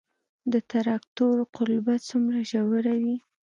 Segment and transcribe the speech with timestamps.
[0.51, 3.15] د تراکتور قلبه څومره ژوره وي؟